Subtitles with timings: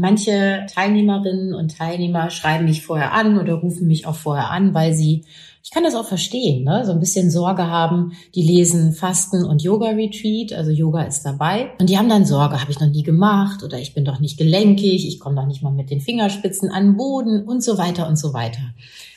[0.00, 4.94] Manche Teilnehmerinnen und Teilnehmer schreiben mich vorher an oder rufen mich auch vorher an, weil
[4.94, 5.24] sie,
[5.64, 8.12] ich kann das auch verstehen, ne, so ein bisschen Sorge haben.
[8.36, 11.72] Die lesen Fasten und Yoga Retreat, also Yoga ist dabei.
[11.80, 14.38] Und die haben dann Sorge, habe ich noch nie gemacht oder ich bin doch nicht
[14.38, 18.06] gelenkig, ich komme doch nicht mal mit den Fingerspitzen an den Boden und so weiter
[18.06, 18.62] und so weiter.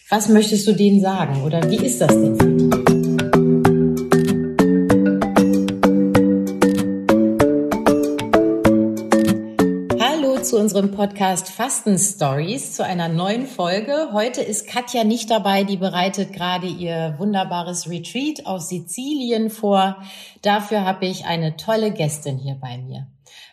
[0.09, 2.90] Was möchtest du denen sagen oder wie ist das denn für die?
[10.71, 14.11] Unserem Podcast Fasten Stories, zu einer neuen Folge.
[14.13, 19.97] Heute ist Katja nicht dabei, die bereitet gerade ihr wunderbares Retreat auf Sizilien vor.
[20.41, 23.07] Dafür habe ich eine tolle Gästin hier bei mir.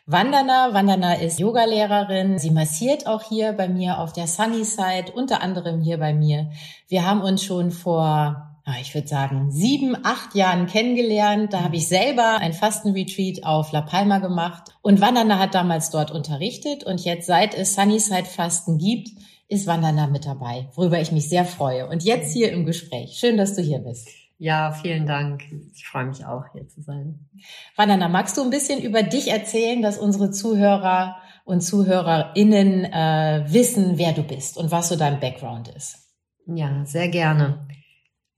[0.06, 0.72] Vandana.
[0.74, 2.38] Vandana ist Yogalehrerin.
[2.38, 6.52] Sie massiert auch hier bei mir auf der Sunnyside, unter anderem hier bei mir.
[6.86, 8.47] Wir haben uns schon vor
[8.80, 11.52] ich würde sagen, sieben, acht Jahren kennengelernt.
[11.52, 14.72] Da habe ich selber ein Fastenretreat auf La Palma gemacht.
[14.82, 16.84] Und Vandana hat damals dort unterrichtet.
[16.84, 19.08] Und jetzt, seit es Sunnyside Fasten gibt,
[19.48, 21.88] ist Vandana mit dabei, worüber ich mich sehr freue.
[21.88, 23.18] Und jetzt hier im Gespräch.
[23.18, 24.08] Schön, dass du hier bist.
[24.40, 25.42] Ja, vielen Dank.
[25.74, 27.28] Ich freue mich auch, hier zu sein.
[27.74, 33.98] Vandana, magst du ein bisschen über dich erzählen, dass unsere Zuhörer und ZuhörerInnen äh, wissen,
[33.98, 36.08] wer du bist und was so dein Background ist?
[36.46, 37.66] Ja, sehr gerne.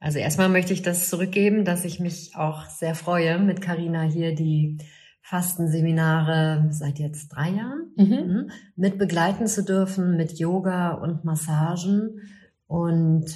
[0.01, 4.35] Also erstmal möchte ich das zurückgeben, dass ich mich auch sehr freue, mit Karina hier
[4.35, 4.79] die
[5.21, 8.07] Fastenseminare seit jetzt drei Jahren mhm.
[8.07, 8.51] mhm.
[8.77, 12.23] mit begleiten zu dürfen mit Yoga und Massagen.
[12.67, 13.27] Und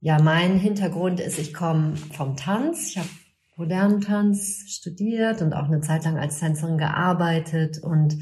[0.00, 2.90] ja, mein Hintergrund ist, ich komme vom Tanz.
[2.90, 3.08] Ich habe
[3.56, 8.18] modernen Tanz studiert und auch eine Zeit lang als Tänzerin gearbeitet und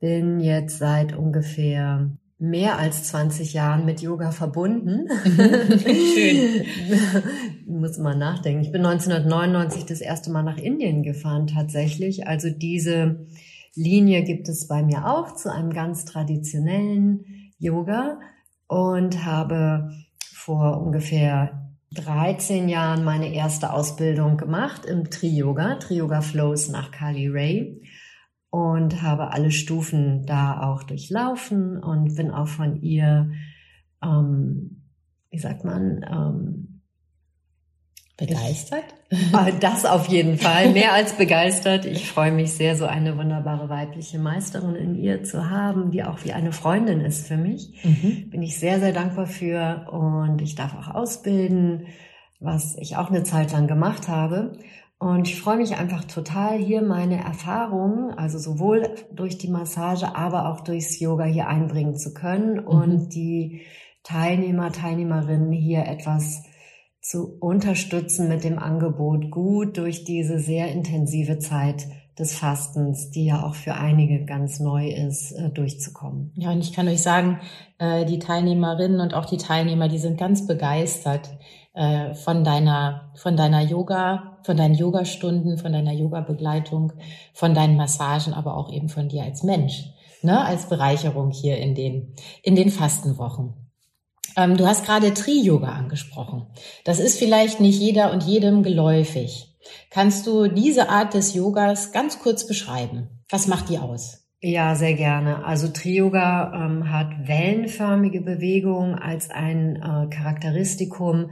[0.00, 5.08] bin jetzt seit ungefähr mehr als 20 Jahren mit Yoga verbunden.
[5.24, 6.66] Schön.
[7.66, 8.62] Muss mal nachdenken.
[8.62, 12.26] Ich bin 1999 das erste Mal nach Indien gefahren tatsächlich.
[12.26, 13.26] Also diese
[13.74, 18.20] Linie gibt es bei mir auch zu einem ganz traditionellen Yoga
[18.66, 19.90] und habe
[20.34, 27.82] vor ungefähr 13 Jahren meine erste Ausbildung gemacht im Tri-Yoga, Tri-Yoga Flows nach Kali Ray
[28.56, 33.30] und habe alle Stufen da auch durchlaufen und bin auch von ihr,
[34.02, 34.82] ähm,
[35.30, 36.80] wie sagt man, ähm,
[38.16, 38.84] begeistert?
[39.34, 41.84] Ah, das auf jeden Fall, mehr als begeistert.
[41.84, 46.24] Ich freue mich sehr, so eine wunderbare weibliche Meisterin in ihr zu haben, die auch
[46.24, 47.84] wie eine Freundin ist für mich.
[47.84, 48.30] Mhm.
[48.30, 51.88] Bin ich sehr, sehr dankbar für und ich darf auch ausbilden,
[52.40, 54.52] was ich auch eine Zeit lang gemacht habe.
[54.98, 60.50] Und ich freue mich einfach total, hier meine Erfahrungen, also sowohl durch die Massage, aber
[60.50, 62.66] auch durchs Yoga hier einbringen zu können mhm.
[62.66, 63.62] und die
[64.02, 66.44] Teilnehmer, Teilnehmerinnen hier etwas
[67.00, 71.86] zu unterstützen mit dem Angebot, gut durch diese sehr intensive Zeit
[72.18, 76.32] des Fastens, die ja auch für einige ganz neu ist, äh, durchzukommen.
[76.34, 77.38] Ja, und ich kann euch sagen,
[77.78, 81.30] äh, die Teilnehmerinnen und auch die Teilnehmer, die sind ganz begeistert
[81.76, 86.94] äh, von deiner, von deiner Yoga, von deinen Yogastunden, von deiner Yoga-Begleitung,
[87.34, 89.84] von deinen Massagen, aber auch eben von dir als Mensch,
[90.22, 93.52] ne, als Bereicherung hier in den, in den Fastenwochen.
[94.36, 96.46] Ähm, du hast gerade Tri-Yoga angesprochen.
[96.84, 99.54] Das ist vielleicht nicht jeder und jedem geläufig.
[99.90, 103.22] Kannst du diese Art des Yogas ganz kurz beschreiben?
[103.28, 104.25] Was macht die aus?
[104.40, 105.44] Ja, sehr gerne.
[105.44, 111.30] Also Tri-Yoga ähm, hat wellenförmige Bewegung als ein äh, Charakteristikum,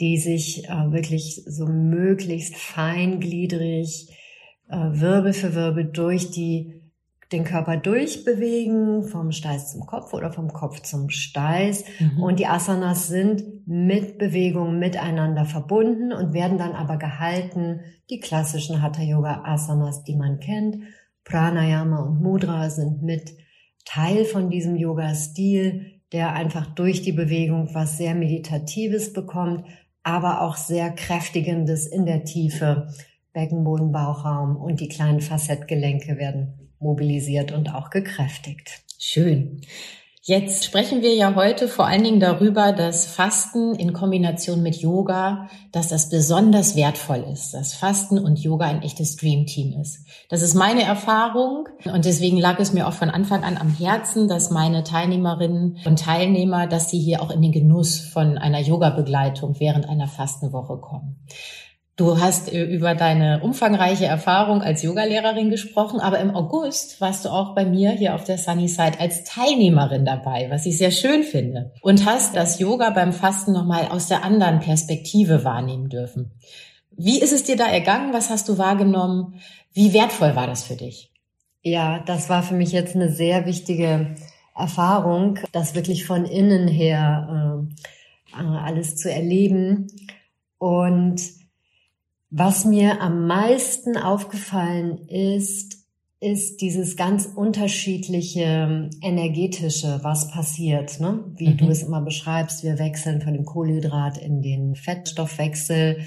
[0.00, 4.08] die sich äh, wirklich so möglichst feingliedrig
[4.68, 6.80] äh, Wirbel für Wirbel durch die
[7.32, 11.84] den Körper durchbewegen, vom Steiß zum Kopf oder vom Kopf zum Steiß.
[12.00, 12.22] Mhm.
[12.22, 17.82] Und die Asanas sind mit Bewegung miteinander verbunden und werden dann aber gehalten.
[18.10, 20.78] Die klassischen Hatha Yoga Asanas, die man kennt.
[21.24, 23.32] Pranayama und Mudra sind mit
[23.84, 29.64] Teil von diesem Yoga-Stil, der einfach durch die Bewegung was sehr Meditatives bekommt,
[30.02, 32.88] aber auch sehr kräftigendes in der Tiefe.
[33.32, 38.82] Beckenboden, Bauchraum und die kleinen Facettgelenke werden mobilisiert und auch gekräftigt.
[38.98, 39.60] Schön.
[40.22, 45.48] Jetzt sprechen wir ja heute vor allen Dingen darüber, dass Fasten in Kombination mit Yoga,
[45.72, 50.06] dass das besonders wertvoll ist, dass Fasten und Yoga ein echtes Dreamteam ist.
[50.28, 54.28] Das ist meine Erfahrung und deswegen lag es mir auch von Anfang an am Herzen,
[54.28, 59.58] dass meine Teilnehmerinnen und Teilnehmer, dass sie hier auch in den Genuss von einer Yoga-Begleitung
[59.58, 61.16] während einer Fastenwoche kommen.
[61.96, 67.54] Du hast über deine umfangreiche Erfahrung als Yogalehrerin gesprochen, aber im August warst du auch
[67.54, 71.72] bei mir hier auf der Sunnyside als Teilnehmerin dabei, was ich sehr schön finde.
[71.82, 76.32] Und hast das Yoga beim Fasten nochmal aus der anderen Perspektive wahrnehmen dürfen.
[76.90, 78.14] Wie ist es dir da ergangen?
[78.14, 79.40] Was hast du wahrgenommen?
[79.72, 81.12] Wie wertvoll war das für dich?
[81.62, 84.14] Ja, das war für mich jetzt eine sehr wichtige
[84.56, 87.68] Erfahrung, das wirklich von innen her
[88.34, 89.88] äh, äh alles zu erleben.
[90.58, 91.39] Und
[92.30, 95.80] was mir am meisten aufgefallen ist,
[96.20, 101.24] ist dieses ganz unterschiedliche ähm, energetische, was passiert, ne?
[101.36, 101.56] wie mhm.
[101.56, 102.62] du es immer beschreibst.
[102.62, 106.06] Wir wechseln von dem Kohlenhydrat in den Fettstoffwechsel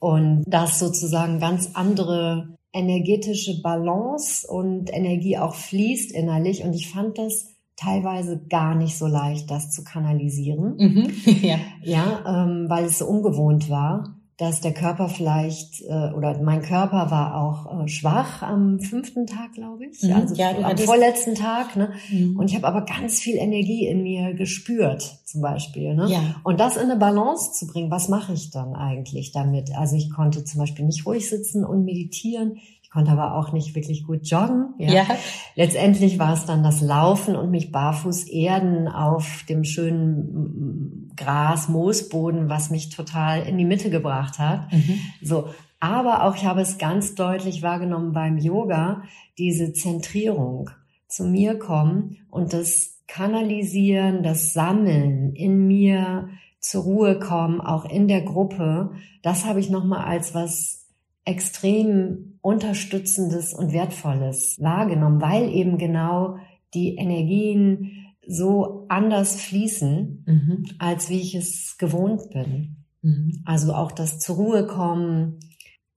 [0.00, 6.64] und das sozusagen ganz andere energetische Balance und Energie auch fließt innerlich.
[6.64, 7.46] Und ich fand das
[7.76, 10.76] teilweise gar nicht so leicht, das zu kanalisieren.
[10.76, 11.12] Mhm.
[11.42, 16.62] ja, ja ähm, weil es so ungewohnt war dass der Körper vielleicht äh, oder mein
[16.62, 21.36] Körper war auch äh, schwach am fünften Tag, glaube ich, mhm, also ja, am vorletzten
[21.36, 21.76] Tag.
[21.76, 21.92] Ne?
[22.10, 22.36] Mhm.
[22.36, 25.94] Und ich habe aber ganz viel Energie in mir gespürt, zum Beispiel.
[25.94, 26.08] Ne?
[26.10, 26.40] Ja.
[26.42, 29.76] Und das in eine Balance zu bringen, was mache ich dann eigentlich damit?
[29.76, 32.58] Also ich konnte zum Beispiel nicht ruhig sitzen und meditieren
[32.92, 34.74] konnte aber auch nicht wirklich gut joggen.
[34.78, 34.92] Ja.
[34.92, 35.06] ja.
[35.54, 42.48] Letztendlich war es dann das Laufen und mich barfuß erden auf dem schönen Gras, Moosboden,
[42.50, 44.70] was mich total in die Mitte gebracht hat.
[44.72, 45.00] Mhm.
[45.22, 45.48] So.
[45.80, 49.02] Aber auch ich habe es ganz deutlich wahrgenommen beim Yoga,
[49.36, 50.70] diese Zentrierung
[51.08, 56.28] zu mir kommen und das Kanalisieren, das Sammeln in mir
[56.60, 58.92] zur Ruhe kommen, auch in der Gruppe,
[59.22, 60.86] das habe ich nochmal als was
[61.24, 66.36] extrem Unterstützendes und Wertvolles wahrgenommen, weil eben genau
[66.74, 70.64] die Energien so anders fließen, mhm.
[70.78, 72.84] als wie ich es gewohnt bin.
[73.02, 73.42] Mhm.
[73.44, 75.38] Also auch das zur Ruhe kommen,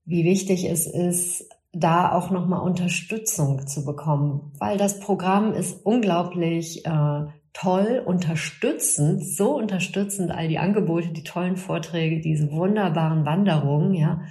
[0.06, 6.86] wie wichtig es ist, da auch nochmal Unterstützung zu bekommen, weil das Programm ist unglaublich
[6.86, 14.22] äh, toll, unterstützend, so unterstützend, all die Angebote, die tollen Vorträge, diese wunderbaren Wanderungen, ja.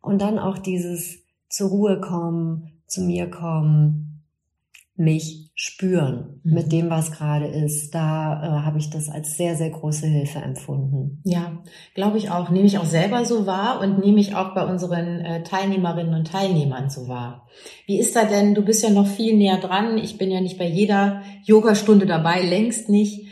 [0.00, 1.21] Und dann auch dieses
[1.52, 4.24] zur Ruhe kommen, zu mir kommen,
[4.96, 6.54] mich spüren mhm.
[6.54, 7.94] mit dem, was gerade ist.
[7.94, 11.20] Da äh, habe ich das als sehr, sehr große Hilfe empfunden.
[11.24, 11.62] Ja,
[11.94, 12.48] glaube ich auch.
[12.48, 16.26] Nehme ich auch selber so wahr und nehme ich auch bei unseren äh, Teilnehmerinnen und
[16.26, 17.46] Teilnehmern so wahr.
[17.86, 18.54] Wie ist da denn?
[18.54, 19.98] Du bist ja noch viel näher dran.
[19.98, 23.26] Ich bin ja nicht bei jeder Yogastunde dabei, längst nicht.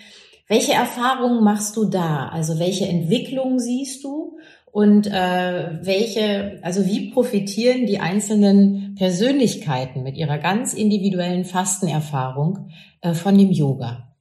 [0.47, 2.29] Welche Erfahrungen machst du da?
[2.29, 4.37] Also welche Entwicklungen siehst du?
[4.73, 12.71] Und äh, welche, also wie profitieren die einzelnen Persönlichkeiten mit ihrer ganz individuellen Fastenerfahrung
[13.01, 14.15] äh, von dem Yoga?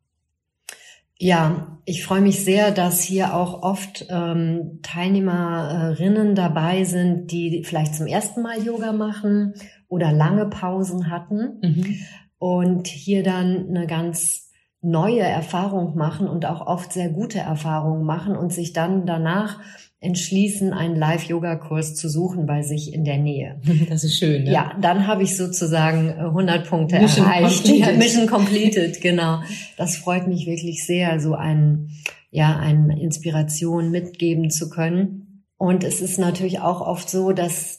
[1.22, 7.94] Ja, ich freue mich sehr, dass hier auch oft ähm, Teilnehmerinnen dabei sind, die vielleicht
[7.94, 9.54] zum ersten Mal Yoga machen
[9.90, 11.96] oder lange Pausen hatten mhm.
[12.38, 14.49] und hier dann eine ganz
[14.82, 19.60] neue Erfahrung machen und auch oft sehr gute Erfahrungen machen und sich dann danach
[20.02, 23.60] entschließen, einen Live-Yoga-Kurs zu suchen bei sich in der Nähe.
[23.90, 24.44] Das ist schön.
[24.44, 24.52] Ne?
[24.52, 27.66] Ja, dann habe ich sozusagen 100 äh, Punkte Mission erreicht.
[27.66, 27.98] Completed.
[27.98, 29.42] Mission completed, genau.
[29.78, 31.90] Das freut mich wirklich sehr, so ein,
[32.32, 35.44] ja, eine Inspiration mitgeben zu können.
[35.58, 37.79] Und es ist natürlich auch oft so, dass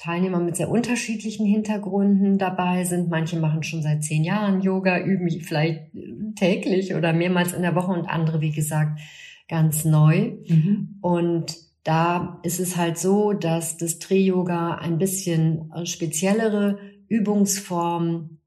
[0.00, 3.10] Teilnehmer mit sehr unterschiedlichen Hintergründen dabei sind.
[3.10, 5.90] Manche machen schon seit zehn Jahren Yoga, üben vielleicht
[6.36, 8.98] täglich oder mehrmals in der Woche und andere, wie gesagt,
[9.46, 10.38] ganz neu.
[10.48, 10.96] Mhm.
[11.02, 11.54] Und
[11.84, 18.38] da ist es halt so, dass das Tri-Yoga ein bisschen speziellere Übungsform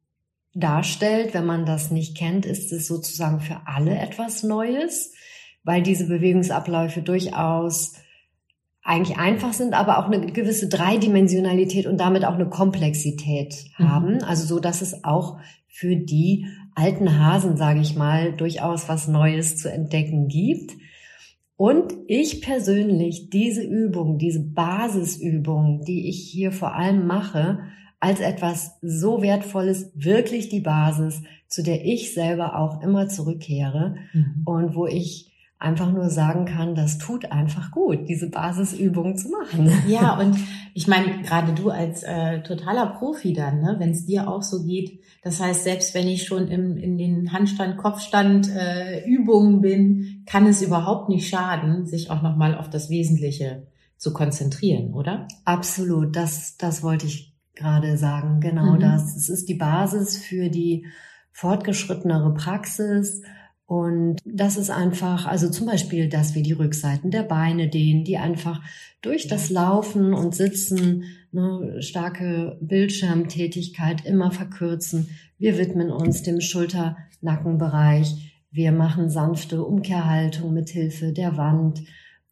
[0.55, 1.35] darstellt.
[1.35, 5.13] Wenn man das nicht kennt, ist es sozusagen für alle etwas Neues,
[5.63, 7.93] weil diese Bewegungsabläufe durchaus
[8.83, 13.89] eigentlich einfach sind, aber auch eine gewisse Dreidimensionalität und damit auch eine Komplexität mhm.
[13.89, 14.23] haben.
[14.23, 19.57] Also so, dass es auch für die alten Hasen, sage ich mal, durchaus was Neues
[19.57, 20.73] zu entdecken gibt.
[21.55, 27.59] Und ich persönlich diese Übung, diese Basisübung, die ich hier vor allem mache,
[27.99, 34.41] als etwas so wertvolles, wirklich die Basis, zu der ich selber auch immer zurückkehre mhm.
[34.43, 35.32] und wo ich
[35.63, 39.71] einfach nur sagen kann, das tut einfach gut, diese Basisübung zu machen.
[39.87, 40.37] Ja, und
[40.73, 44.63] ich meine, gerade du als äh, totaler Profi dann, ne, wenn es dir auch so
[44.63, 50.23] geht, das heißt, selbst wenn ich schon im, in den Handstand, Kopfstand äh, Übungen bin,
[50.25, 53.67] kann es überhaupt nicht schaden, sich auch nochmal auf das Wesentliche
[53.97, 55.27] zu konzentrieren, oder?
[55.45, 58.41] Absolut, das, das wollte ich gerade sagen.
[58.41, 58.79] Genau mhm.
[58.79, 59.15] das.
[59.15, 60.87] Es ist die Basis für die
[61.31, 63.21] fortgeschrittenere Praxis
[63.73, 68.19] und das ist einfach, also zum Beispiel, dass wir die Rückseiten der Beine dehnen, die
[68.19, 68.61] einfach
[69.01, 75.09] durch das Laufen und Sitzen eine starke Bildschirmtätigkeit immer verkürzen.
[75.39, 78.35] Wir widmen uns dem Schulter-Nackenbereich.
[78.51, 81.81] Wir machen sanfte Umkehrhaltung mit Hilfe der Wand.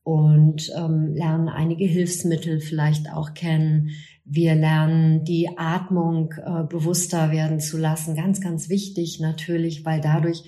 [0.03, 3.89] und ähm, lernen einige Hilfsmittel vielleicht auch kennen.
[4.25, 8.15] Wir lernen die Atmung äh, bewusster werden zu lassen.
[8.15, 10.43] Ganz, ganz wichtig natürlich, weil dadurch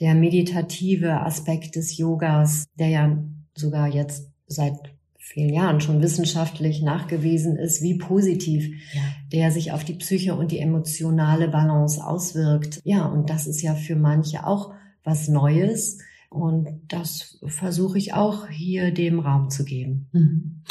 [0.00, 3.18] der meditative Aspekt des Yogas, der ja
[3.54, 4.74] sogar jetzt seit
[5.18, 9.02] vielen Jahren schon wissenschaftlich nachgewiesen ist, wie positiv ja.
[9.32, 12.80] der sich auf die Psyche und die emotionale Balance auswirkt.
[12.84, 14.72] Ja, und das ist ja für manche auch
[15.02, 15.98] was Neues.
[16.30, 20.08] Und das versuche ich auch hier dem Raum zu geben.
[20.12, 20.62] Mhm.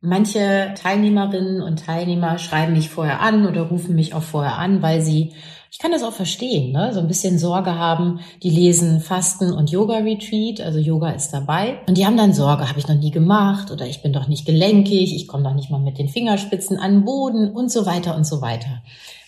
[0.00, 5.00] Manche Teilnehmerinnen und Teilnehmer schreiben mich vorher an oder rufen mich auch vorher an, weil
[5.00, 5.32] sie,
[5.76, 8.20] ich kann das auch verstehen, ne, so ein bisschen Sorge haben.
[8.42, 11.80] Die lesen Fasten und Yoga Retreat, also Yoga ist dabei.
[11.86, 14.46] Und die haben dann Sorge, habe ich noch nie gemacht oder ich bin doch nicht
[14.46, 18.16] gelenkig, ich komme doch nicht mal mit den Fingerspitzen an den Boden und so weiter
[18.16, 18.82] und so weiter.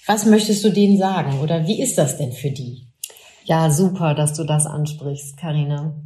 [0.06, 2.86] Was möchtest du denen sagen oder wie ist das denn für die?
[3.44, 5.96] Ja, super, dass du das ansprichst, Karina.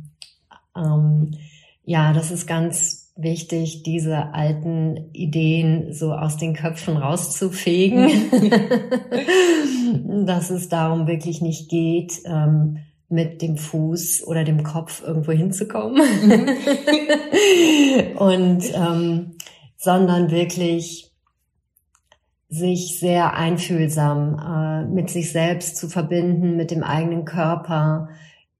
[0.76, 1.38] Ähm,
[1.84, 8.30] ja, das ist ganz wichtig, diese alten Ideen so aus den Köpfen rauszufegen,
[10.26, 16.00] dass es darum wirklich nicht geht, ähm, mit dem Fuß oder dem Kopf irgendwo hinzukommen.
[18.16, 19.32] Und ähm,
[19.76, 21.12] sondern wirklich
[22.48, 28.10] sich sehr einfühlsam äh, mit sich selbst zu verbinden, mit dem eigenen Körper,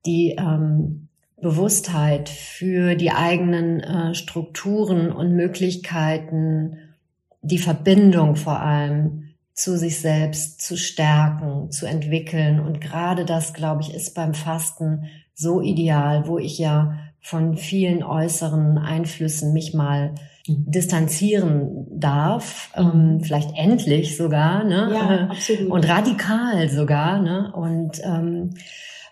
[0.07, 1.02] die ähm,
[1.43, 6.79] Bewusstheit für die eigenen äh, Strukturen und Möglichkeiten,
[7.43, 12.61] die Verbindung vor allem zu sich selbst zu stärken, zu entwickeln.
[12.61, 18.05] Und gerade das, glaube ich, ist beim Fasten so ideal, wo ich ja von vielen
[18.05, 20.15] äußeren Einflüssen mich mal
[20.47, 22.83] distanzieren darf, mhm.
[22.83, 24.91] ähm, vielleicht endlich sogar, ne?
[24.93, 25.71] Ja, absolut.
[25.71, 27.53] Und radikal sogar, ne?
[27.53, 28.51] Und ähm,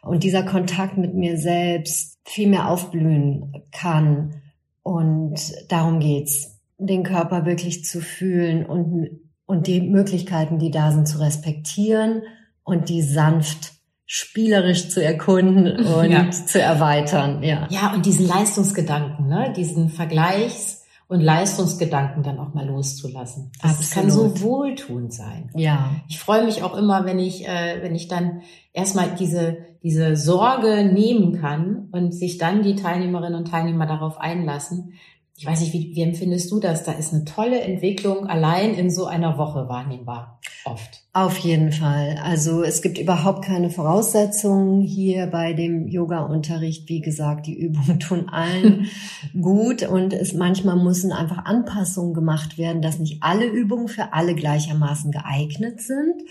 [0.02, 4.42] und dieser Kontakt mit mir selbst viel mehr aufblühen kann.
[4.82, 11.08] Und darum geht's, den Körper wirklich zu fühlen und und die Möglichkeiten, die da sind,
[11.08, 12.22] zu respektieren
[12.62, 13.72] und die sanft
[14.06, 16.30] spielerisch zu erkunden und ja.
[16.30, 17.42] zu erweitern.
[17.42, 17.66] Ja.
[17.68, 19.52] ja, und diesen Leistungsgedanken, ne?
[19.56, 20.79] diesen Vergleichs-
[21.10, 23.50] und Leistungsgedanken dann auch mal loszulassen.
[23.60, 23.90] Das Absolut.
[23.92, 25.50] kann so wohltuend sein.
[25.56, 25.90] Ja.
[26.08, 30.84] Ich freue mich auch immer, wenn ich, äh, wenn ich dann erstmal diese, diese Sorge
[30.84, 34.92] nehmen kann und sich dann die Teilnehmerinnen und Teilnehmer darauf einlassen.
[35.40, 36.84] Ich weiß nicht, wie, wie empfindest du das?
[36.84, 40.38] Da ist eine tolle Entwicklung allein in so einer Woche wahrnehmbar.
[40.66, 41.00] Oft.
[41.14, 42.20] Auf jeden Fall.
[42.22, 46.90] Also es gibt überhaupt keine Voraussetzungen hier bei dem Yoga-Unterricht.
[46.90, 48.88] Wie gesagt, die Übungen tun allen
[49.40, 54.34] gut und es manchmal müssen einfach Anpassungen gemacht werden, dass nicht alle Übungen für alle
[54.34, 56.22] gleichermaßen geeignet sind.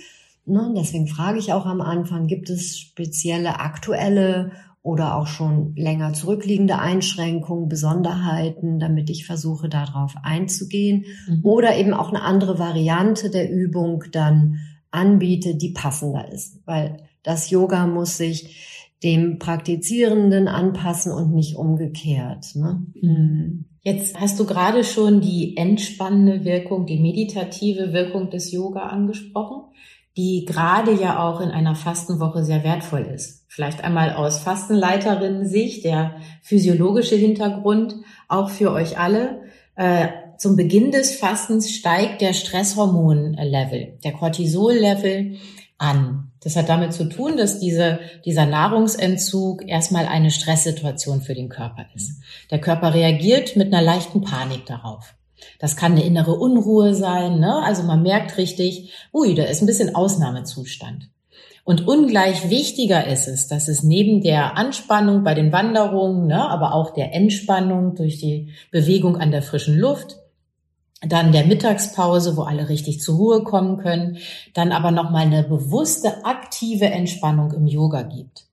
[0.46, 0.72] Ne?
[0.78, 4.52] Deswegen frage ich auch am Anfang, gibt es spezielle aktuelle
[4.82, 11.06] oder auch schon länger zurückliegende Einschränkungen, Besonderheiten, damit ich versuche, darauf einzugehen.
[11.28, 11.42] Mhm.
[11.44, 14.60] Oder eben auch eine andere Variante der Übung dann
[14.92, 16.62] anbiete, die passender ist.
[16.66, 22.56] Weil das Yoga muss sich dem Praktizierenden anpassen und nicht umgekehrt.
[22.56, 22.86] Ne?
[23.02, 23.66] Mhm.
[23.82, 29.72] Jetzt hast du gerade schon die entspannende Wirkung, die meditative Wirkung des Yoga angesprochen,
[30.18, 33.46] die gerade ja auch in einer Fastenwoche sehr wertvoll ist.
[33.48, 37.96] Vielleicht einmal aus Fastenleiterinnen-Sicht, der physiologische Hintergrund,
[38.28, 39.42] auch für euch alle.
[39.76, 45.38] Äh, zum Beginn des Fastens steigt der Stresshormon-Level, der Cortisol-Level
[45.78, 46.32] an.
[46.42, 51.86] Das hat damit zu tun, dass diese, dieser Nahrungsentzug erstmal eine Stresssituation für den Körper
[51.96, 52.22] ist.
[52.52, 55.16] Der Körper reagiert mit einer leichten Panik darauf.
[55.60, 57.64] Das kann eine innere Unruhe sein, ne?
[57.64, 61.10] Also man merkt richtig, ui, da ist ein bisschen Ausnahmezustand.
[61.70, 66.74] Und ungleich wichtiger ist es, dass es neben der Anspannung bei den Wanderungen, ne, aber
[66.74, 70.18] auch der Entspannung durch die Bewegung an der frischen Luft,
[71.02, 74.18] dann der Mittagspause, wo alle richtig zur Ruhe kommen können,
[74.54, 78.49] dann aber nochmal eine bewusste, aktive Entspannung im Yoga gibt.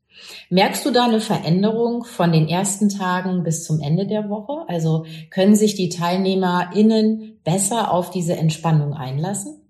[0.51, 4.65] Merkst du da eine Veränderung von den ersten Tagen bis zum Ende der Woche?
[4.69, 9.61] Also können sich die TeilnehmerInnen besser auf diese Entspannung einlassen?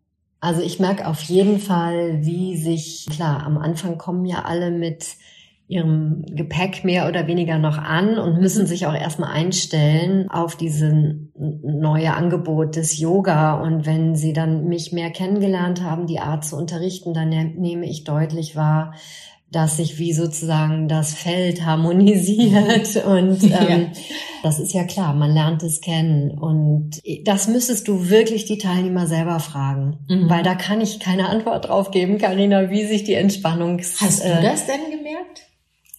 [0.40, 5.16] Also ich merke auf jeden Fall, wie sich, klar, am Anfang kommen ja alle mit
[5.68, 8.66] ihrem Gepäck mehr oder weniger noch an und müssen mhm.
[8.68, 13.60] sich auch erstmal einstellen auf diesen neue Angebot des Yoga.
[13.60, 18.04] Und wenn sie dann mich mehr kennengelernt haben, die Art zu unterrichten, dann nehme ich
[18.04, 18.94] deutlich wahr,
[19.50, 23.78] dass sich wie sozusagen das Feld harmonisiert und ähm, ja.
[24.42, 29.06] das ist ja klar, man lernt es kennen und das müsstest du wirklich die Teilnehmer
[29.06, 30.28] selber fragen, mhm.
[30.28, 33.78] weil da kann ich keine Antwort drauf geben, Karina, wie sich die Entspannung.
[33.78, 35.42] Hast du äh, das denn gemerkt?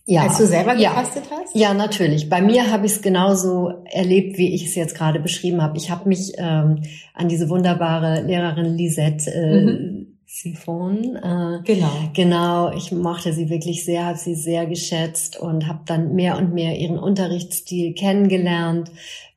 [0.10, 0.22] Ja.
[0.22, 1.38] Als du selber gefastet ja.
[1.38, 1.56] hast?
[1.56, 2.30] Ja, natürlich.
[2.30, 5.77] Bei mir habe ich es genauso erlebt, wie ich es jetzt gerade beschrieben habe.
[5.77, 6.82] Ich habe mich ähm,
[7.13, 10.17] an diese wunderbare Lehrerin Lisette äh, mhm.
[10.30, 11.16] Siphon.
[11.16, 12.10] Äh, genau.
[12.14, 16.54] Genau, ich mochte sie wirklich sehr, habe sie sehr geschätzt und habe dann mehr und
[16.54, 18.92] mehr ihren Unterrichtsstil kennengelernt,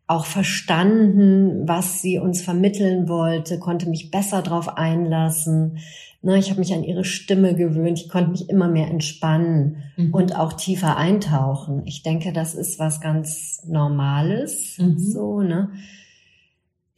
[0.08, 5.78] auch verstanden, was sie uns vermitteln wollte, konnte mich besser darauf einlassen.
[6.22, 10.12] Ne, ich habe mich an ihre Stimme gewöhnt, ich konnte mich immer mehr entspannen mhm.
[10.12, 11.82] und auch tiefer eintauchen.
[11.86, 14.76] Ich denke, das ist was ganz Normales.
[14.78, 14.98] Mhm.
[14.98, 15.70] So, ne?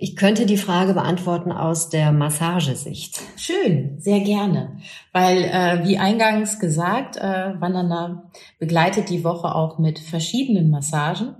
[0.02, 3.20] Ich könnte die Frage beantworten aus der Massagesicht.
[3.36, 4.78] Schön, sehr gerne.
[5.12, 8.28] Weil, äh, wie eingangs gesagt, äh, Vandana
[8.58, 11.36] begleitet die Woche auch mit verschiedenen Massagen,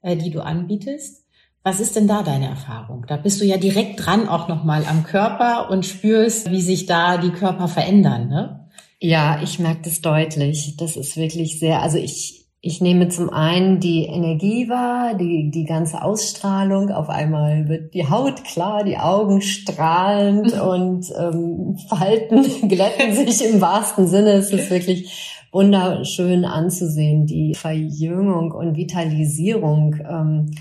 [0.00, 1.24] äh, die du anbietest.
[1.62, 3.04] Was ist denn da deine Erfahrung?
[3.06, 7.18] Da bist du ja direkt dran auch nochmal am Körper und spürst, wie sich da
[7.18, 8.68] die Körper verändern, ne?
[8.98, 10.76] Ja, ich merke das deutlich.
[10.76, 15.64] Das ist wirklich sehr, also ich, ich nehme zum einen die Energie wahr, die, die
[15.64, 16.90] ganze Ausstrahlung.
[16.90, 23.60] Auf einmal wird die Haut klar, die Augen strahlend und ähm, Falten glätten sich im
[23.60, 24.34] wahrsten Sinne.
[24.34, 29.96] Es ist wirklich wunderschön anzusehen, die Verjüngung und Vitalisierung.
[30.08, 30.52] Ähm,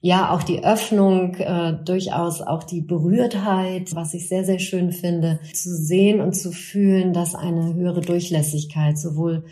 [0.00, 5.40] ja, auch die Öffnung, äh, durchaus auch die Berührtheit, was ich sehr, sehr schön finde,
[5.52, 9.44] zu sehen und zu fühlen, dass eine höhere Durchlässigkeit sowohl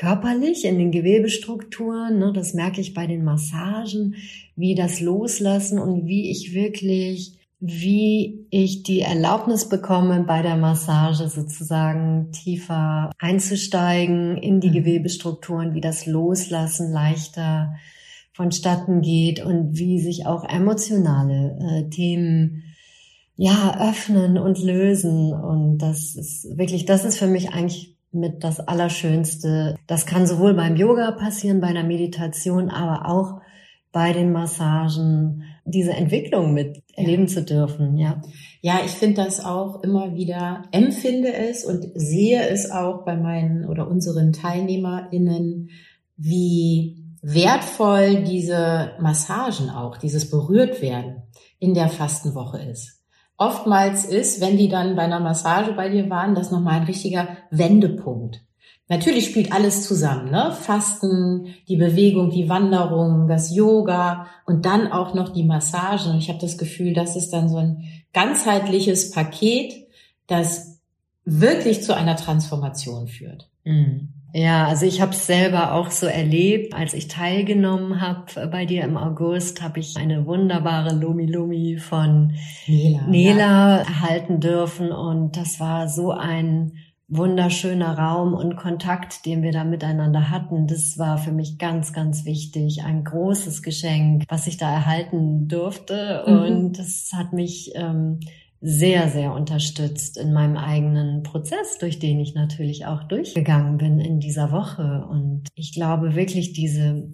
[0.00, 4.14] körperlich in den Gewebestrukturen, ne, das merke ich bei den Massagen,
[4.56, 11.28] wie das Loslassen und wie ich wirklich, wie ich die Erlaubnis bekomme, bei der Massage
[11.28, 14.72] sozusagen tiefer einzusteigen in die mhm.
[14.72, 17.74] Gewebestrukturen, wie das Loslassen leichter
[18.32, 22.62] vonstatten geht und wie sich auch emotionale äh, Themen
[23.36, 28.60] ja öffnen und lösen und das ist wirklich das ist für mich eigentlich mit das
[28.60, 29.76] Allerschönste.
[29.86, 33.40] Das kann sowohl beim Yoga passieren, bei der Meditation, aber auch
[33.92, 37.28] bei den Massagen diese Entwicklung mit erleben ja.
[37.28, 38.20] zu dürfen, ja.
[38.62, 43.66] Ja, ich finde das auch immer wieder, empfinde es und sehe es auch bei meinen
[43.66, 45.70] oder unseren TeilnehmerInnen,
[46.16, 51.22] wie wertvoll diese Massagen auch, dieses Berührtwerden
[51.58, 52.99] in der Fastenwoche ist.
[53.40, 57.38] Oftmals ist, wenn die dann bei einer Massage bei dir waren, das nochmal ein richtiger
[57.50, 58.42] Wendepunkt.
[58.86, 60.52] Natürlich spielt alles zusammen, ne?
[60.52, 66.10] Fasten, die Bewegung, die Wanderung, das Yoga und dann auch noch die Massagen.
[66.10, 69.86] Und ich habe das Gefühl, das ist dann so ein ganzheitliches Paket,
[70.26, 70.78] das
[71.24, 73.48] wirklich zu einer Transformation führt.
[73.64, 74.19] Mhm.
[74.32, 76.74] Ja, also ich habe es selber auch so erlebt.
[76.74, 82.34] Als ich teilgenommen habe bei dir im August, habe ich eine wunderbare Lumi Lumi von
[82.66, 83.76] Nela, Nela ja.
[83.78, 84.92] erhalten dürfen.
[84.92, 86.72] Und das war so ein
[87.08, 90.68] wunderschöner Raum und Kontakt, den wir da miteinander hatten.
[90.68, 92.84] Das war für mich ganz, ganz wichtig.
[92.84, 96.22] Ein großes Geschenk, was ich da erhalten durfte.
[96.26, 96.32] Mhm.
[96.32, 98.20] Und das hat mich ähm,
[98.62, 104.20] sehr, sehr unterstützt in meinem eigenen Prozess, durch den ich natürlich auch durchgegangen bin in
[104.20, 105.06] dieser Woche.
[105.08, 107.08] Und ich glaube wirklich, diese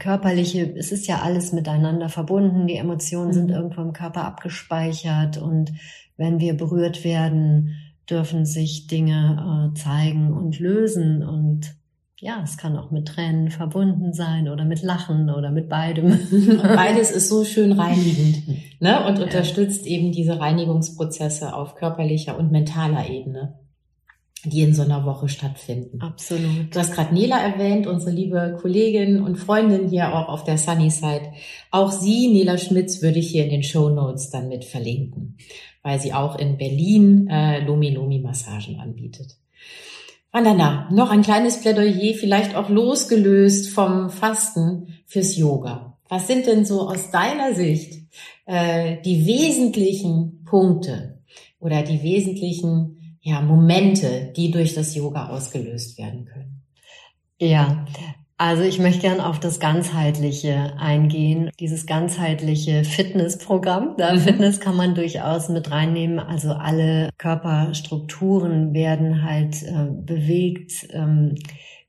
[0.00, 3.34] körperliche, es ist ja alles miteinander verbunden, die Emotionen mhm.
[3.34, 5.72] sind irgendwo im Körper abgespeichert und
[6.16, 7.76] wenn wir berührt werden,
[8.10, 11.76] dürfen sich Dinge äh, zeigen und lösen und
[12.20, 16.06] ja, es kann auch mit Tränen verbunden sein oder mit Lachen oder mit beidem.
[16.06, 18.42] Und beides ist so schön reinigend
[18.80, 19.06] ne?
[19.06, 23.60] und unterstützt eben diese Reinigungsprozesse auf körperlicher und mentaler Ebene,
[24.44, 26.00] die in so einer Woche stattfinden.
[26.00, 26.74] Absolut.
[26.74, 31.32] Du hast gerade Nela erwähnt, unsere liebe Kollegin und Freundin hier auch auf der Sunnyside.
[31.70, 35.36] Auch sie, Nela Schmitz, würde ich hier in den Show Notes dann mit verlinken,
[35.84, 39.36] weil sie auch in Berlin äh, Lomi Lomi Massagen anbietet.
[40.30, 45.98] Vandana, noch ein kleines Plädoyer, vielleicht auch losgelöst vom Fasten fürs Yoga.
[46.08, 48.02] Was sind denn so aus deiner Sicht
[48.46, 51.22] äh, die wesentlichen Punkte
[51.60, 56.62] oder die wesentlichen ja, Momente, die durch das Yoga ausgelöst werden können?
[57.40, 57.86] Ja,
[58.38, 63.96] also ich möchte gern auf das Ganzheitliche eingehen, dieses ganzheitliche Fitnessprogramm.
[63.98, 64.20] Da mhm.
[64.20, 66.20] Fitness kann man durchaus mit reinnehmen.
[66.20, 71.34] Also alle Körperstrukturen werden halt äh, bewegt, ähm,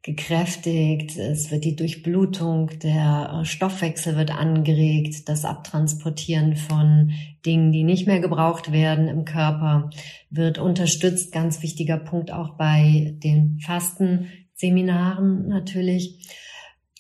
[0.02, 1.18] gekräftigt.
[1.18, 7.12] Es wird die Durchblutung, der äh, Stoffwechsel wird angeregt, das Abtransportieren von
[7.46, 9.92] Dingen, die nicht mehr gebraucht werden im Körper
[10.32, 11.32] wird unterstützt.
[11.32, 14.30] Ganz wichtiger Punkt auch bei den Fasten
[14.60, 16.28] Seminaren natürlich.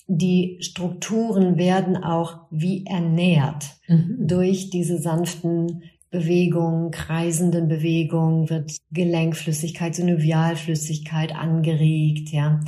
[0.07, 4.27] Die Strukturen werden auch wie ernährt mhm.
[4.27, 12.59] durch diese sanften Bewegungen, kreisenden Bewegungen wird Gelenkflüssigkeit, Synovialflüssigkeit angeregt, ja.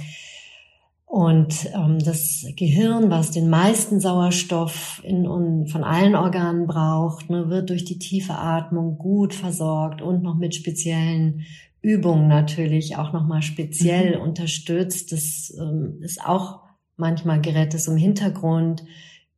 [1.06, 7.50] Und ähm, das Gehirn, was den meisten Sauerstoff in, in, von allen Organen braucht, ne,
[7.50, 11.42] wird durch die tiefe Atmung gut versorgt und noch mit speziellen
[11.82, 14.24] Übungen natürlich auch nochmal speziell mhm.
[14.24, 15.12] unterstützt.
[15.12, 16.62] Das ähm, ist auch
[16.96, 18.84] manchmal gerät es im Hintergrund,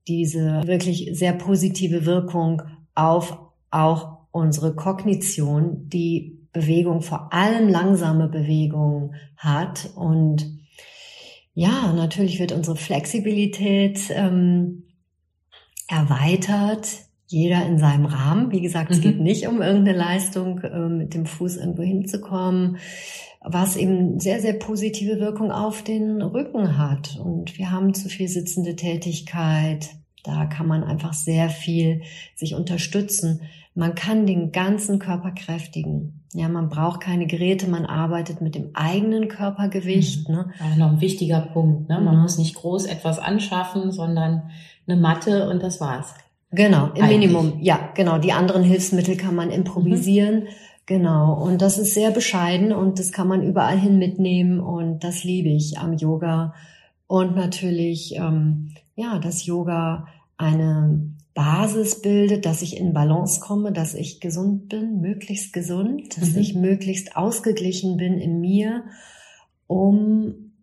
[0.07, 2.61] diese wirklich sehr positive Wirkung
[2.93, 3.37] auf
[3.71, 10.45] auch unsere Kognition, die Bewegung, vor allem langsame Bewegung hat und
[11.55, 14.83] ja, natürlich wird unsere Flexibilität ähm,
[15.87, 16.87] erweitert,
[17.33, 18.51] jeder in seinem Rahmen.
[18.51, 18.95] Wie gesagt, mhm.
[18.95, 22.77] es geht nicht um irgendeine Leistung, äh, mit dem Fuß irgendwo hinzukommen,
[23.41, 27.19] was eben sehr, sehr positive Wirkung auf den Rücken hat.
[27.21, 29.89] Und wir haben zu viel sitzende Tätigkeit.
[30.23, 32.03] Da kann man einfach sehr viel
[32.35, 33.41] sich unterstützen.
[33.75, 36.21] Man kann den ganzen Körper kräftigen.
[36.33, 40.29] Ja, man braucht keine Geräte, man arbeitet mit dem eigenen Körpergewicht.
[40.29, 40.35] Mhm.
[40.35, 40.51] Ne?
[40.63, 41.89] Auch noch ein wichtiger Punkt.
[41.89, 41.99] Ne?
[41.99, 42.21] Man mhm.
[42.21, 44.51] muss nicht groß etwas anschaffen, sondern
[44.87, 46.13] eine Matte und das war's.
[46.53, 47.31] Genau, im Eigentlich.
[47.31, 47.59] Minimum.
[47.61, 48.17] Ja, genau.
[48.17, 50.41] Die anderen Hilfsmittel kann man improvisieren.
[50.41, 50.47] Mhm.
[50.85, 51.33] Genau.
[51.33, 55.49] Und das ist sehr bescheiden und das kann man überall hin mitnehmen und das liebe
[55.49, 56.53] ich am Yoga.
[57.07, 63.95] Und natürlich, ähm, ja, das Yoga eine Basis bildet, dass ich in Balance komme, dass
[63.95, 66.39] ich gesund bin, möglichst gesund, dass mhm.
[66.39, 68.83] ich möglichst ausgeglichen bin in mir,
[69.67, 70.53] um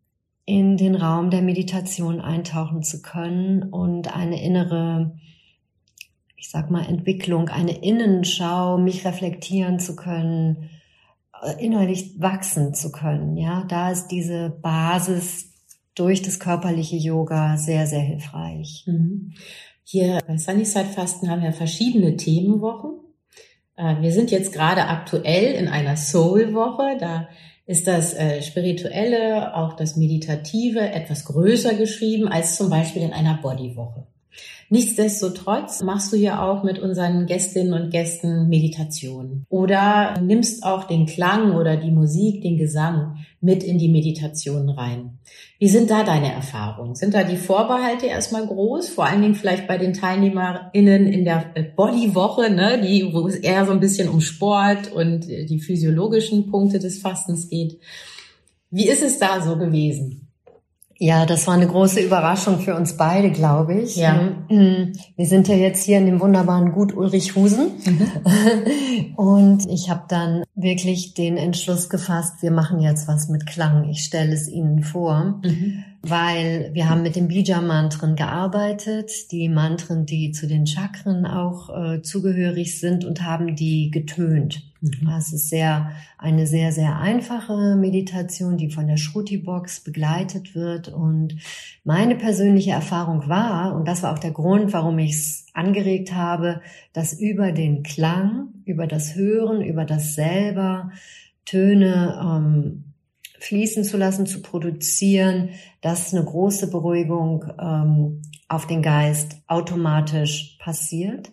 [0.45, 5.17] in den Raum der Meditation eintauchen zu können und eine innere,
[6.41, 10.71] ich sag mal, Entwicklung, eine Innenschau, mich reflektieren zu können,
[11.43, 13.37] äh, innerlich wachsen zu können.
[13.37, 15.53] Ja, da ist diese Basis
[15.95, 18.85] durch das körperliche Yoga sehr, sehr hilfreich.
[18.87, 19.35] Mhm.
[19.85, 22.93] Hier bei Sunnyside Fasten haben wir verschiedene Themenwochen.
[23.77, 26.97] Äh, wir sind jetzt gerade aktuell in einer Soul-Woche.
[26.99, 27.29] Da
[27.67, 33.37] ist das äh, Spirituelle, auch das Meditative etwas größer geschrieben als zum Beispiel in einer
[33.43, 34.07] Body-Woche.
[34.69, 41.07] Nichtsdestotrotz machst du ja auch mit unseren Gästinnen und Gästen Meditation oder nimmst auch den
[41.07, 45.19] Klang oder die Musik, den Gesang mit in die Meditation rein.
[45.59, 46.95] Wie sind da deine Erfahrungen?
[46.95, 48.91] Sind da die Vorbehalte erstmal groß?
[48.91, 53.67] Vor allen Dingen vielleicht bei den TeilnehmerInnen in der Bodywoche, ne, die, wo es eher
[53.67, 57.81] so ein bisschen um Sport und die physiologischen Punkte des Fastens geht.
[58.71, 60.30] Wie ist es da so gewesen?
[61.03, 63.97] Ja, das war eine große Überraschung für uns beide, glaube ich.
[63.97, 64.35] Ja.
[64.51, 64.93] Mhm.
[65.17, 67.71] Wir sind ja jetzt hier in dem wunderbaren Gut Ulrichhusen.
[67.87, 69.15] Mhm.
[69.17, 73.89] Und ich habe dann wirklich den Entschluss gefasst, wir machen jetzt was mit Klang.
[73.89, 75.41] Ich stelle es Ihnen vor.
[75.43, 81.69] Mhm weil wir haben mit den Bija-Mantren gearbeitet, die Mantren, die zu den Chakren auch
[81.69, 84.63] äh, zugehörig sind und haben die getönt.
[84.81, 85.11] Mhm.
[85.19, 90.89] Es ist sehr, eine sehr, sehr einfache Meditation, die von der Shruti-Box begleitet wird.
[90.89, 91.37] Und
[91.85, 96.63] meine persönliche Erfahrung war, und das war auch der Grund, warum ich es angeregt habe,
[96.95, 100.93] dass über den Klang, über das Hören, über das selber
[101.45, 102.90] Töne ähm,
[103.41, 105.51] fließen zu lassen, zu produzieren,
[105.81, 111.31] dass eine große Beruhigung ähm, auf den Geist automatisch passiert.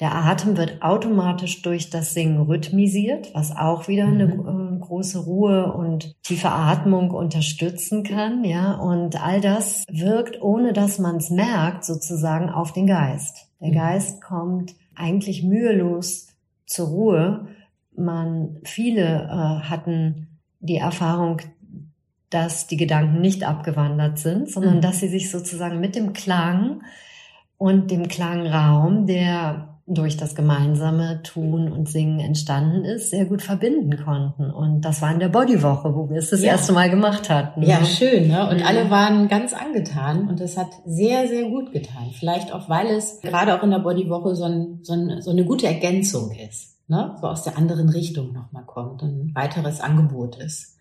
[0.00, 4.76] Der Atem wird automatisch durch das Singen rhythmisiert, was auch wieder eine mhm.
[4.76, 8.74] äh, große Ruhe und tiefe Atmung unterstützen kann, ja.
[8.74, 13.48] Und all das wirkt, ohne dass man es merkt, sozusagen auf den Geist.
[13.60, 13.74] Der mhm.
[13.74, 16.28] Geist kommt eigentlich mühelos
[16.66, 17.48] zur Ruhe.
[17.96, 20.33] Man, viele äh, hatten
[20.64, 21.40] die Erfahrung,
[22.30, 24.80] dass die Gedanken nicht abgewandert sind, sondern mhm.
[24.80, 26.82] dass sie sich sozusagen mit dem Klang
[27.58, 34.02] und dem Klangraum, der durch das gemeinsame Tun und Singen entstanden ist, sehr gut verbinden
[34.02, 34.50] konnten.
[34.50, 36.52] Und das war in der Bodywoche, wo wir es das ja.
[36.52, 37.62] erste Mal gemacht hatten.
[37.62, 37.86] Ja, ne?
[37.86, 38.28] schön.
[38.28, 38.48] Ne?
[38.48, 38.66] Und ja.
[38.66, 42.10] alle waren ganz angetan und das hat sehr, sehr gut getan.
[42.18, 45.44] Vielleicht auch, weil es gerade auch in der Bodywoche so, ein, so, ein, so eine
[45.44, 50.36] gute Ergänzung ist ne, so aus der anderen Richtung nochmal kommt und ein weiteres Angebot
[50.36, 50.78] ist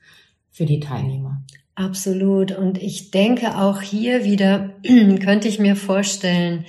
[0.51, 1.41] für die Teilnehmer.
[1.75, 2.51] Absolut.
[2.51, 6.65] Und ich denke auch hier wieder könnte ich mir vorstellen,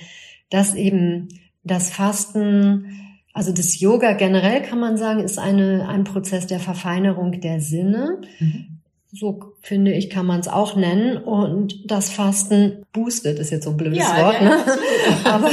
[0.49, 1.29] dass eben
[1.63, 7.39] das Fasten, also das Yoga generell kann man sagen, ist eine, ein Prozess der Verfeinerung
[7.41, 8.21] der Sinne.
[8.39, 8.74] Mhm
[9.15, 11.17] so finde ich, kann man es auch nennen.
[11.17, 14.57] Und das Fasten boostet, ist jetzt so ein blödes ja, Wort, ja, ne?
[15.23, 15.49] aber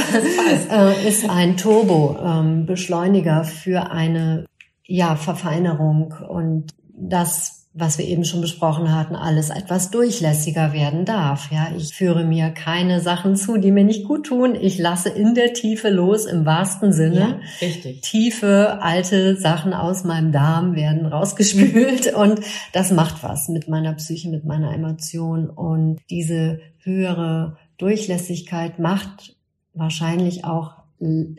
[0.70, 4.46] äh, ist ein Turbo-Beschleuniger ähm, für eine
[4.84, 6.14] ja, Verfeinerung.
[6.28, 11.50] Und das was wir eben schon besprochen hatten, alles etwas durchlässiger werden darf.
[11.50, 14.54] Ja, ich führe mir keine Sachen zu, die mir nicht gut tun.
[14.54, 17.40] Ich lasse in der Tiefe los, im wahrsten Sinne.
[17.60, 18.02] Ja, richtig.
[18.02, 22.40] Tiefe, alte Sachen aus meinem Darm werden rausgespült und
[22.72, 29.34] das macht was mit meiner Psyche, mit meiner Emotion und diese höhere Durchlässigkeit macht
[29.72, 30.81] wahrscheinlich auch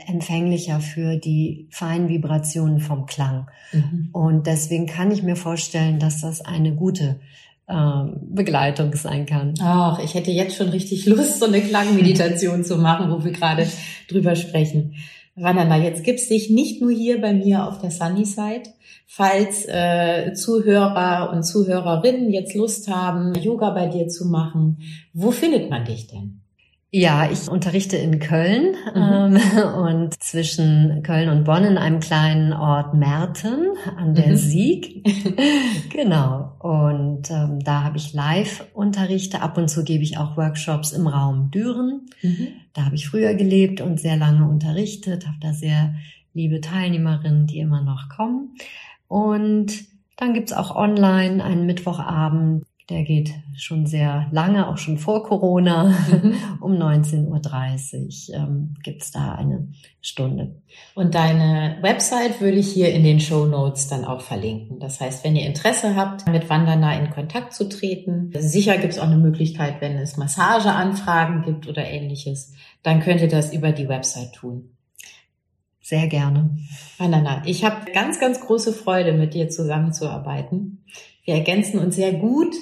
[0.05, 3.47] empfänglicher für die feinen Vibrationen vom Klang.
[3.71, 4.09] Mhm.
[4.11, 7.19] Und deswegen kann ich mir vorstellen, dass das eine gute
[7.69, 9.53] ähm, Begleitung sein kann.
[9.61, 13.65] Ach, ich hätte jetzt schon richtig Lust, so eine Klangmeditation zu machen, wo wir gerade
[14.09, 14.95] drüber sprechen.
[15.35, 18.63] Vandana, jetzt gibt's dich nicht nur hier bei mir auf der Sunny Side.
[19.07, 24.79] Falls äh, Zuhörer und Zuhörerinnen jetzt Lust haben, Yoga bei dir zu machen,
[25.13, 26.42] wo findet man dich denn?
[26.95, 29.35] Ja, ich unterrichte in Köln mhm.
[29.35, 29.37] ähm,
[29.77, 34.35] und zwischen Köln und Bonn in einem kleinen Ort Merten an der mhm.
[34.35, 35.03] Sieg.
[35.89, 36.55] genau.
[36.59, 39.41] Und ähm, da habe ich Live-Unterrichte.
[39.41, 42.05] Ab und zu gebe ich auch Workshops im Raum Düren.
[42.21, 42.49] Mhm.
[42.73, 45.95] Da habe ich früher gelebt und sehr lange unterrichtet, habe da sehr
[46.35, 48.53] liebe Teilnehmerinnen, die immer noch kommen.
[49.07, 49.85] Und
[50.17, 55.85] dann gibt's auch online einen Mittwochabend der geht schon sehr lange, auch schon vor Corona.
[55.85, 56.35] Mhm.
[56.59, 59.69] Um 19.30 Uhr ähm, gibt da eine
[60.01, 60.61] Stunde.
[60.95, 64.79] Und deine Website würde ich hier in den Show Notes dann auch verlinken.
[64.79, 68.99] Das heißt, wenn ihr Interesse habt, mit Wandana in Kontakt zu treten, sicher gibt es
[68.99, 73.89] auch eine Möglichkeit, wenn es Massageanfragen gibt oder ähnliches, dann könnt ihr das über die
[73.89, 74.75] Website tun.
[75.81, 76.57] Sehr gerne.
[76.97, 80.85] Wandana, ich habe ganz, ganz große Freude, mit dir zusammenzuarbeiten.
[81.25, 82.55] Wir ergänzen uns sehr gut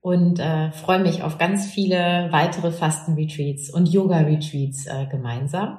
[0.00, 5.78] und äh, freue mich auf ganz viele weitere Fasten-Retreats und Yoga-Retreats äh, gemeinsam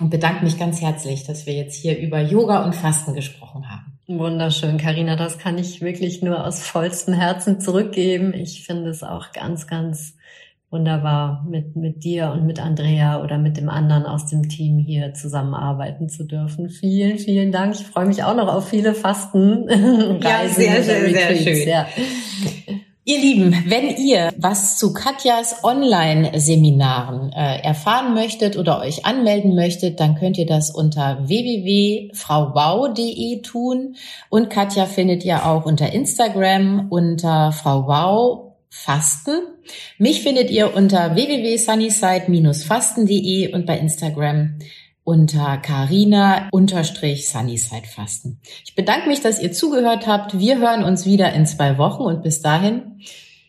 [0.00, 3.98] und bedanke mich ganz herzlich, dass wir jetzt hier über Yoga und Fasten gesprochen haben.
[4.08, 8.32] Wunderschön, Karina, das kann ich wirklich nur aus vollstem Herzen zurückgeben.
[8.34, 10.16] Ich finde es auch ganz, ganz
[10.70, 15.14] wunderbar, mit, mit dir und mit Andrea oder mit dem anderen aus dem Team hier
[15.14, 16.68] zusammenarbeiten zu dürfen.
[16.68, 17.74] Vielen, vielen Dank.
[17.74, 19.68] Ich freue mich auch noch auf viele Fasten.
[20.22, 21.68] Ja, sehr, sehr, sehr schön.
[21.68, 21.86] Ja.
[23.08, 30.00] Ihr Lieben, wenn ihr was zu Katjas Online-Seminaren äh, erfahren möchtet oder euch anmelden möchtet,
[30.00, 33.94] dann könnt ihr das unter www.frauwau.de tun.
[34.28, 39.38] Und Katja findet ihr auch unter Instagram unter Frau Fasten.
[39.98, 44.58] Mich findet ihr unter www.sunnyside-fasten.de und bei Instagram
[45.06, 48.40] unter Carina unterstrich Sunnyside Fasten.
[48.64, 50.40] Ich bedanke mich, dass ihr zugehört habt.
[50.40, 53.00] Wir hören uns wieder in zwei Wochen und bis dahin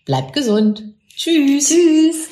[0.05, 0.83] bleibt gesund.
[1.15, 1.69] Tschüss.
[1.69, 2.29] Tschüss.